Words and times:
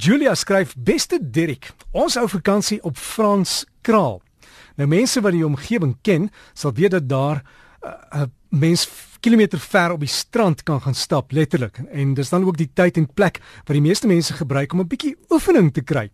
Julia 0.00 0.34
skryf: 0.34 0.74
"Beste 0.78 1.18
Dirk, 1.20 1.74
ons 1.92 2.14
hou 2.14 2.28
vakansie 2.28 2.78
op 2.82 2.96
Frans 2.96 3.66
Kraal. 3.84 4.22
Nou 4.76 4.88
mense 4.88 5.20
wat 5.20 5.32
die 5.32 5.44
omgewing 5.44 5.98
ken, 6.02 6.30
sal 6.54 6.72
weet 6.72 6.90
dat 6.90 7.08
daar 7.08 7.42
'n 7.84 8.16
uh, 8.16 8.22
mens 8.48 8.88
kilometer 9.20 9.58
ver 9.58 9.92
op 9.92 10.00
die 10.00 10.08
strand 10.08 10.62
kan 10.62 10.80
gaan 10.80 10.94
stap 10.94 11.32
letterlik 11.32 11.78
en 11.92 12.14
dis 12.14 12.28
dan 12.28 12.44
ook 12.44 12.56
die 12.56 12.70
tyd 12.74 12.96
en 12.96 13.12
plek 13.12 13.40
wat 13.64 13.76
die 13.76 13.80
meeste 13.80 14.06
mense 14.06 14.32
gebruik 14.32 14.72
om 14.72 14.80
'n 14.80 14.86
bietjie 14.86 15.16
oefening 15.28 15.72
te 15.72 15.82
kry. 15.82 16.10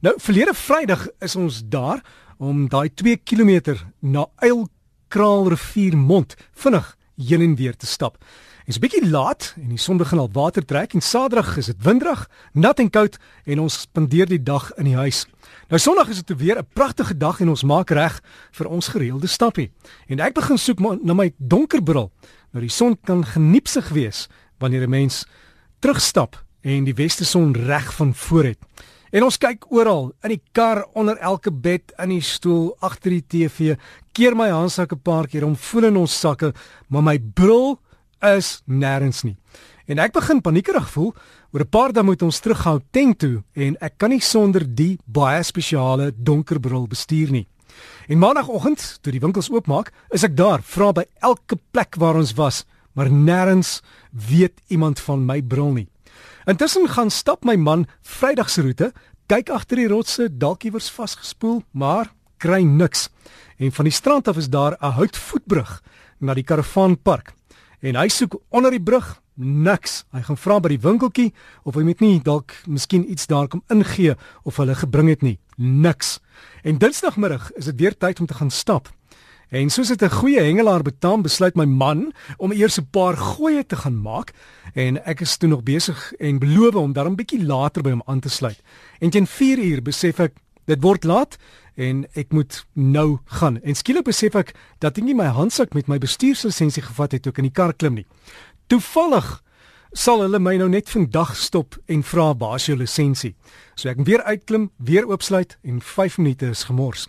Nou 0.00 0.14
verlede 0.16 0.54
Vrydag 0.54 1.06
is 1.20 1.36
ons 1.36 1.62
daar 1.64 2.02
om 2.38 2.68
daai 2.68 2.94
2 2.94 3.16
km 3.16 3.76
na 4.00 4.26
Uilkraal 4.36 5.48
rivier 5.48 5.96
mond 5.96 6.34
vinnig 6.52 6.96
heen 7.16 7.40
en 7.40 7.54
weer 7.54 7.76
te 7.76 7.86
stap. 7.86 8.18
Dit's 8.64 8.76
'n 8.76 8.80
bietjie 8.80 9.10
laat 9.10 9.54
en 9.56 9.68
die 9.68 9.78
son 9.78 9.96
begin 9.96 10.18
al 10.18 10.28
water 10.32 10.64
trek 10.64 10.92
en 10.92 11.00
Saterdag 11.00 11.56
is 11.56 11.66
dit 11.66 11.82
winderig, 11.82 12.28
nat 12.52 12.78
en 12.78 12.90
koud 12.90 13.18
en 13.44 13.60
ons 13.60 13.80
spandeer 13.80 14.26
die 14.26 14.42
dag 14.42 14.72
in 14.76 14.84
die 14.84 14.96
huis. 14.96 15.26
Nou 15.68 15.80
Sondag 15.80 16.08
is 16.08 16.22
dit 16.22 16.38
weer 16.38 16.58
'n 16.58 16.66
pragtige 16.72 17.16
dag 17.16 17.40
en 17.40 17.48
ons 17.48 17.62
maak 17.62 17.90
reg 17.90 18.20
vir 18.50 18.66
ons 18.66 18.88
gereelde 18.88 19.26
stappie. 19.26 19.70
En 20.08 20.20
ek 20.20 20.34
begin 20.34 20.58
soek 20.58 20.78
na 21.02 21.14
my 21.14 21.32
donker 21.38 21.82
bril. 21.82 22.10
Nou 22.52 22.60
die 22.60 22.68
son 22.68 22.98
kan 23.04 23.24
geniepsig 23.24 23.88
wees 23.88 24.28
wanneer 24.58 24.82
'n 24.82 24.90
mens 24.90 25.26
terugstap 25.78 26.44
en 26.60 26.84
die 26.84 26.94
weste 26.94 27.24
son 27.24 27.54
reg 27.54 27.94
van 27.94 28.14
voor 28.14 28.44
het. 28.44 28.58
En 29.10 29.22
ons 29.22 29.38
kyk 29.38 29.72
oral, 29.72 30.12
in 30.22 30.28
die 30.28 30.42
kar, 30.52 30.86
onder 30.92 31.16
elke 31.16 31.50
bed, 31.52 31.92
in 31.98 32.08
die 32.08 32.20
stoel, 32.20 32.76
agter 32.78 33.10
die 33.10 33.24
TV, 33.26 33.76
keer 34.12 34.36
my 34.36 34.48
handsak 34.50 34.92
'n 34.92 35.00
paar 35.02 35.26
keer 35.26 35.44
om 35.44 35.56
voel 35.56 35.84
in 35.84 35.96
ons 35.96 36.20
sakke, 36.20 36.54
maar 36.88 37.02
my 37.02 37.18
bril 37.18 37.80
is 38.22 38.62
nêrens 38.66 39.24
nie. 39.24 39.36
En 39.90 39.98
ek 39.98 40.12
begin 40.14 40.40
paniekerig 40.40 40.90
voel 40.92 41.14
oor 41.52 41.60
'n 41.60 41.68
paar 41.68 41.92
dae 41.92 42.02
moet 42.02 42.22
ons 42.22 42.40
terughou 42.40 42.80
tent 42.92 43.18
toe 43.18 43.42
en 43.54 43.76
ek 43.80 43.98
kan 43.98 44.10
nie 44.10 44.20
sonder 44.20 44.62
die 44.64 44.98
baie 45.06 45.42
spesiale 45.42 46.12
donker 46.14 46.60
bril 46.60 46.86
bestuur 46.86 47.30
nie. 47.30 47.46
En 48.08 48.18
maandagooggend, 48.18 48.98
toe 49.02 49.12
die 49.12 49.20
winkels 49.20 49.50
oopmaak, 49.50 49.92
is 50.10 50.24
ek 50.24 50.36
daar, 50.36 50.62
vra 50.62 50.92
by 50.92 51.04
elke 51.22 51.58
plek 51.72 51.96
waar 51.96 52.16
ons 52.16 52.34
was, 52.34 52.64
maar 52.94 53.10
nêrens 53.10 53.80
weet 54.12 54.60
iemand 54.68 55.00
van 55.00 55.26
my 55.26 55.40
bril 55.42 55.72
nie. 55.72 55.88
Intussen 56.46 56.88
gaan 56.88 57.10
stap 57.10 57.44
my 57.44 57.56
man 57.56 57.86
Vrydag 58.02 58.50
se 58.50 58.62
roete, 58.62 58.92
kyk 59.26 59.50
agter 59.50 59.76
die 59.76 59.88
rotse, 59.88 60.28
dalk 60.28 60.64
iewers 60.64 60.90
vasgespoel, 60.90 61.62
maar 61.72 62.12
kry 62.38 62.62
niks. 62.62 63.08
En 63.58 63.72
van 63.72 63.84
die 63.84 63.94
strand 63.94 64.28
af 64.28 64.36
is 64.36 64.48
daar 64.48 64.76
'n 64.80 64.96
houtvoetbrug 64.96 65.82
na 66.20 66.34
die 66.34 66.44
karavaanpark 66.44 67.34
en 67.80 67.96
hy 67.96 68.08
soek 68.08 68.36
onder 68.48 68.70
die 68.70 68.82
brug 68.82 69.20
niks. 69.40 70.04
Hy 70.12 70.22
gaan 70.26 70.36
vra 70.36 70.60
by 70.60 70.68
die 70.74 70.82
winkeltjie 70.82 71.32
of 71.64 71.74
hy 71.78 71.84
met 71.86 72.00
nie 72.04 72.20
dalk 72.24 72.54
miskien 72.68 73.06
iets 73.10 73.26
daar 73.30 73.48
kom 73.48 73.62
ingee 73.72 74.16
of 74.44 74.60
hulle 74.60 74.74
gebring 74.74 75.08
het 75.08 75.22
nie. 75.22 75.38
Niks. 75.56 76.18
En 76.64 76.78
Dinsdagmiddag 76.78 77.50
is 77.56 77.70
dit 77.72 77.80
weer 77.80 77.96
tyd 77.96 78.20
om 78.20 78.26
te 78.26 78.34
gaan 78.34 78.50
stap. 78.50 78.90
En 79.50 79.70
soos 79.70 79.88
dit 79.88 80.02
'n 80.02 80.10
goeie 80.10 80.40
hengelaar 80.40 80.82
betaam, 80.82 81.22
besluit 81.22 81.56
my 81.56 81.64
man 81.64 82.12
om 82.38 82.52
eers 82.52 82.78
'n 82.78 82.86
paar 82.90 83.16
gooie 83.16 83.66
te 83.66 83.76
gaan 83.76 84.00
maak 84.02 84.32
en 84.74 85.04
ek 85.04 85.20
is 85.20 85.36
toe 85.36 85.48
nog 85.48 85.62
besig 85.62 86.12
en 86.18 86.38
beloof 86.38 86.74
om 86.74 86.92
dan 86.92 87.06
'n 87.06 87.16
bietjie 87.16 87.44
later 87.44 87.82
by 87.82 87.90
hom 87.90 88.02
aan 88.06 88.20
te 88.20 88.28
sluit. 88.28 88.62
En 89.00 89.10
teen 89.10 89.26
4 89.26 89.58
uur 89.58 89.82
besef 89.82 90.20
ek 90.20 90.32
dit 90.66 90.82
word 90.82 91.04
laat 91.04 91.36
en 91.76 92.06
ek 92.14 92.32
moet 92.32 92.64
nou 92.74 93.18
gaan. 93.24 93.60
En 93.62 93.74
skielik 93.74 94.04
besef 94.04 94.34
ek 94.34 94.54
dat 94.78 94.98
ek 94.98 95.04
nie 95.04 95.14
my 95.14 95.30
handsak 95.34 95.74
met 95.74 95.88
my 95.88 95.98
bestuurslisensie 95.98 96.82
gevat 96.82 97.12
het 97.12 97.22
toe 97.22 97.32
ek 97.32 97.38
in 97.38 97.50
die 97.50 97.54
kar 97.54 97.72
klim 97.72 97.94
nie. 97.94 98.06
Toevallig 98.68 99.42
sal 99.92 100.22
hulle 100.22 100.38
my 100.38 100.56
nou 100.56 100.68
net 100.70 100.90
vandag 100.90 101.34
stop 101.36 101.78
en 101.90 102.02
vra 102.06 102.32
baas 102.34 102.68
jou 102.68 102.76
lisensie. 102.78 103.34
So 103.74 103.90
ek 103.90 103.98
moet 103.98 104.06
weer 104.06 104.22
uitklim, 104.22 104.70
weer 104.78 105.08
oopsluit 105.10 105.56
en 105.66 105.80
5 105.80 106.18
minute 106.18 106.52
is 106.54 106.64
gemors. 106.68 107.08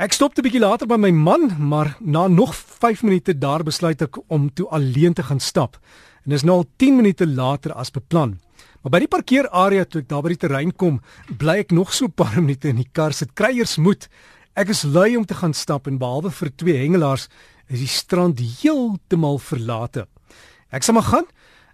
Ek 0.00 0.12
stop 0.12 0.38
'n 0.38 0.42
bietjie 0.42 0.60
later 0.60 0.86
by 0.86 0.96
my 0.96 1.10
man, 1.10 1.56
maar 1.58 1.96
na 2.00 2.28
nog 2.28 2.54
5 2.54 3.02
minute 3.02 3.38
daar 3.38 3.62
besluit 3.62 4.02
ek 4.02 4.16
om 4.30 4.50
toe 4.54 4.68
alleen 4.68 5.12
te 5.12 5.22
gaan 5.22 5.40
stap. 5.40 5.76
En 6.24 6.30
dis 6.30 6.42
nou 6.42 6.56
al 6.56 6.66
10 6.76 6.96
minute 6.96 7.26
later 7.26 7.72
as 7.72 7.90
beplan. 7.90 8.38
Maar 8.80 8.94
by 8.94 9.00
die 9.02 9.12
parkeerarea 9.12 9.84
toe 9.84 10.00
ek 10.00 10.08
daar 10.08 10.22
by 10.24 10.32
die 10.32 10.40
terrein 10.40 10.70
kom, 10.72 11.00
bly 11.28 11.58
ek 11.64 11.74
nog 11.76 11.92
so 11.92 12.08
paar 12.08 12.38
minute 12.44 12.70
in 12.70 12.80
die 12.80 12.88
kar 12.88 13.12
sit. 13.12 13.34
Kryers 13.36 13.76
moet. 13.76 14.08
Ek 14.56 14.72
is 14.72 14.86
lui 14.88 15.14
om 15.18 15.26
te 15.28 15.36
gaan 15.36 15.52
stap 15.54 15.86
en 15.86 16.00
behalwe 16.00 16.32
vir 16.32 16.50
twee 16.56 16.78
hengelaars 16.80 17.28
is 17.70 17.84
die 17.84 17.90
strand 17.90 18.40
heeltemal 18.40 19.38
verlate. 19.38 20.06
Ek 20.72 20.86
sê 20.86 20.94
maar 20.96 21.06
gaan. 21.06 21.28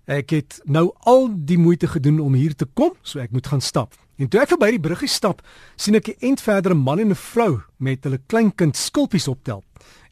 Ek 0.07 0.35
het 0.35 0.59
nou 0.71 0.91
al 1.09 1.31
die 1.49 1.59
moeite 1.59 1.89
gedoen 1.91 2.21
om 2.23 2.35
hier 2.39 2.55
te 2.55 2.67
kom, 2.79 2.93
so 3.03 3.19
ek 3.23 3.33
moet 3.35 3.49
gaan 3.51 3.63
stap. 3.65 3.97
En 4.17 4.31
toe 4.31 4.41
ek 4.41 4.53
verby 4.55 4.71
die 4.77 4.83
bruggie 4.83 5.11
stap, 5.11 5.43
sien 5.77 5.97
ek 5.99 6.09
'n 6.09 6.31
ent 6.31 6.41
verder 6.41 6.73
'n 6.75 6.85
man 6.85 7.01
en 7.01 7.11
'n 7.11 7.15
vrou 7.15 7.63
met 7.79 8.05
hulle 8.05 8.21
kleinkind 8.27 8.77
skulpies 8.77 9.29
optel. 9.29 9.65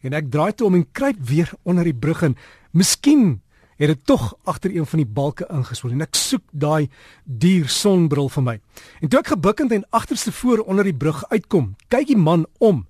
En 0.03 0.13
ek 0.13 0.31
draai 0.31 0.53
toe 0.53 0.67
om 0.67 0.75
en 0.75 0.93
kruip 0.93 1.17
weer 1.21 1.51
onder 1.65 1.85
die 1.85 1.95
brug 1.95 2.23
in. 2.23 2.37
Miskien 2.73 3.41
het 3.77 3.91
dit 3.91 4.03
tog 4.07 4.35
agter 4.45 4.75
een 4.75 4.87
van 4.87 5.03
die 5.03 5.09
balke 5.09 5.47
ingespoel 5.51 5.95
en 5.97 6.07
ek 6.07 6.19
soek 6.19 6.45
daai 6.51 6.89
duur 7.25 7.69
sonbril 7.69 8.29
vir 8.29 8.47
my. 8.47 8.57
En 9.01 9.11
toe 9.11 9.21
ek 9.21 9.33
gebukkend 9.35 9.73
en 9.73 9.87
agterste 9.91 10.33
voor 10.33 10.65
onder 10.65 10.85
die 10.85 10.97
brug 10.97 11.25
uitkom, 11.31 11.75
kyk 11.89 12.07
die 12.13 12.19
man 12.19 12.47
om. 12.59 12.85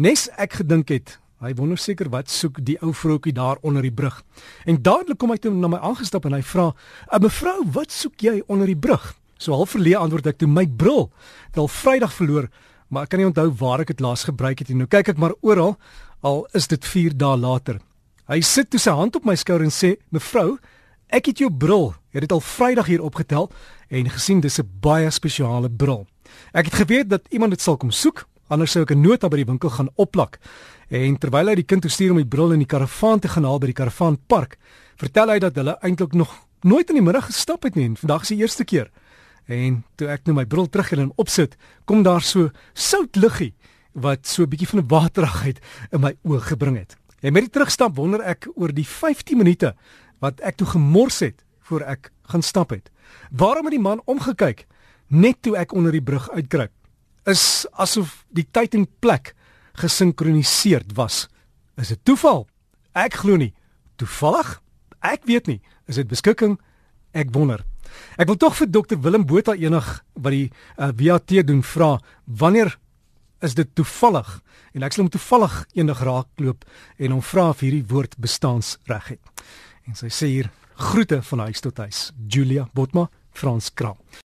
Nes 0.00 0.28
ek 0.40 0.60
gedink 0.62 0.88
het, 0.88 1.18
hy 1.40 1.52
wonder 1.56 1.78
seker 1.80 2.10
wat 2.12 2.30
soek 2.32 2.60
die 2.64 2.76
ou 2.84 2.92
vroutjie 2.96 3.34
daar 3.36 3.60
onder 3.66 3.84
die 3.84 3.94
brug. 3.94 4.20
En 4.68 4.80
dadelik 4.82 5.18
kom 5.20 5.32
hy 5.32 5.38
toe 5.40 5.52
na 5.54 5.70
my 5.72 5.80
aangestap 5.80 6.26
en 6.28 6.36
hy 6.36 6.42
vra: 6.42 6.70
"Mevrou, 7.20 7.64
wat 7.72 7.92
soek 7.92 8.20
jy 8.20 8.42
onder 8.46 8.66
die 8.66 8.76
brug?" 8.76 9.14
So 9.38 9.52
half 9.52 9.70
verlee 9.70 9.96
antwoord 9.96 10.26
ek 10.26 10.38
toe: 10.38 10.48
"My 10.48 10.66
bril. 10.66 11.10
Dit 11.48 11.58
al 11.58 11.68
Vrydag 11.68 12.12
verloor, 12.12 12.48
maar 12.88 13.02
ek 13.02 13.08
kan 13.08 13.18
nie 13.18 13.26
onthou 13.26 13.50
waar 13.50 13.80
ek 13.80 13.86
dit 13.86 14.00
laas 14.00 14.24
gebruik 14.24 14.58
het 14.58 14.68
nie. 14.68 14.76
Nou 14.76 14.88
kyk 14.88 15.08
ek 15.08 15.18
maar 15.18 15.34
oral, 15.40 15.78
al 16.20 16.46
is 16.52 16.68
dit 16.68 16.84
4 16.84 17.16
dae 17.16 17.36
later." 17.36 17.80
Hy 18.30 18.44
sit 18.46 18.68
toe 18.70 18.78
sy 18.78 18.92
hand 18.94 19.16
op 19.18 19.24
my 19.26 19.34
skouer 19.34 19.64
en 19.64 19.72
sê: 19.74 19.96
"Mevrou, 20.14 20.58
ek 21.10 21.32
het 21.32 21.40
jou 21.42 21.50
bril. 21.50 21.94
Jy 22.14 22.20
het 22.20 22.28
dit 22.28 22.32
al 22.32 22.40
Vrydag 22.40 22.86
hier 22.86 23.02
opgetel 23.02 23.50
en 23.88 24.10
gesien 24.10 24.40
dis 24.40 24.60
'n 24.60 24.70
baie 24.80 25.10
spesiale 25.10 25.68
bril. 25.68 26.06
Ek 26.54 26.66
het 26.66 26.74
geweet 26.74 27.08
dat 27.08 27.26
iemand 27.30 27.50
dit 27.50 27.60
sal 27.60 27.76
kom 27.76 27.90
soek, 27.90 28.28
anders 28.48 28.70
sou 28.70 28.82
ek 28.82 28.92
'n 28.92 29.00
nota 29.00 29.28
by 29.28 29.36
die 29.36 29.44
winkel 29.44 29.70
gaan 29.70 29.88
opplak." 29.96 30.38
En 30.90 31.18
terwyl 31.18 31.48
hy 31.48 31.54
die 31.54 31.64
kind 31.64 31.82
toe 31.82 31.90
stuur 31.90 32.10
om 32.10 32.16
die 32.16 32.26
bril 32.26 32.52
in 32.52 32.58
die 32.58 32.66
karavaan 32.66 33.18
te 33.18 33.28
gaan 33.28 33.44
haal 33.44 33.58
by 33.58 33.66
die 33.66 33.72
karavaanpark, 33.72 34.58
vertel 34.96 35.28
hy 35.28 35.38
dat 35.38 35.54
hulle 35.54 35.78
eintlik 35.82 36.12
nog 36.12 36.46
nooit 36.62 36.88
in 36.88 36.94
die 36.94 37.02
middag 37.02 37.26
gestap 37.26 37.62
het 37.62 37.74
nie 37.74 37.84
en 37.84 37.96
vandag 37.96 38.22
is 38.22 38.28
die 38.28 38.38
eerste 38.38 38.64
keer. 38.64 38.90
En 39.46 39.84
toe 39.96 40.08
ek 40.08 40.26
nou 40.26 40.34
my 40.34 40.44
bril 40.44 40.68
terug 40.68 40.92
en 40.92 41.12
opsit, 41.16 41.56
kom 41.84 42.02
daar 42.02 42.22
so 42.22 42.50
sout 42.74 43.16
liggie 43.16 43.54
wat 43.92 44.26
so 44.26 44.42
'n 44.42 44.48
bietjie 44.48 44.68
van 44.68 44.80
'n 44.80 44.88
waterigheid 44.88 45.58
in 45.90 46.00
my 46.00 46.16
oë 46.24 46.40
gebring 46.40 46.76
het. 46.76 46.96
En 47.20 47.32
met 47.32 47.46
die 47.46 47.52
terugstap 47.52 47.96
wonder 47.96 48.22
ek 48.24 48.48
oor 48.54 48.72
die 48.72 48.86
15 48.86 49.36
minute 49.36 49.74
wat 50.24 50.40
ek 50.44 50.56
toe 50.60 50.68
gemors 50.72 51.20
het 51.24 51.44
voor 51.68 51.84
ek 51.88 52.10
gaan 52.32 52.42
stap 52.42 52.72
het. 52.72 52.90
Waarom 53.30 53.68
het 53.68 53.76
die 53.76 53.82
man 53.82 54.02
omgekyk 54.04 54.66
net 55.08 55.42
toe 55.42 55.56
ek 55.58 55.72
onder 55.76 55.92
die 55.92 56.04
brug 56.04 56.30
uitkruip? 56.30 56.72
Is 57.28 57.66
asof 57.72 58.24
die 58.32 58.46
tyd 58.50 58.74
en 58.74 58.88
plek 59.00 59.34
gesinkroniseer 59.80 60.84
was. 60.94 61.28
Is 61.76 61.92
dit 61.92 62.00
toeval? 62.04 62.46
Ek 62.96 63.20
glo 63.22 63.36
nie. 63.36 63.52
Toevallig? 64.00 64.58
Ek 65.00 65.24
weet 65.28 65.46
nie. 65.46 65.60
Is 65.88 66.00
dit 66.00 66.08
beskikking? 66.08 66.58
Ek 67.12 67.32
wonder. 67.34 67.64
Ek 68.20 68.28
wil 68.30 68.38
tog 68.38 68.56
vir 68.58 68.70
dokter 68.70 69.00
Willem 69.02 69.26
Botha 69.26 69.56
enig 69.58 69.86
wat 70.14 70.34
die 70.34 70.48
uh, 70.48 70.88
eh, 70.88 70.92
VAT 70.94 71.46
doen 71.46 71.62
vra 71.66 71.96
wanneer 72.24 72.76
is 73.44 73.56
dit 73.58 73.68
toevallig 73.74 74.40
en 74.76 74.84
ek 74.86 74.94
sal 74.94 75.04
hom 75.04 75.12
toevallig 75.12 75.56
eendag 75.74 76.02
raakloop 76.06 76.66
en 76.98 77.16
hom 77.16 77.22
vra 77.24 77.48
of 77.54 77.62
hierdie 77.64 77.86
woord 77.90 78.16
bestaansreg 78.22 79.14
het. 79.16 79.44
En 79.88 79.98
sy 79.98 80.10
sê 80.12 80.30
hier 80.30 80.50
groete 80.80 81.20
van 81.30 81.46
huis 81.48 81.60
tot 81.64 81.80
huis. 81.82 82.10
Julia 82.28 82.68
Botma, 82.74 83.08
Frans 83.36 83.70
Kraal. 83.74 83.98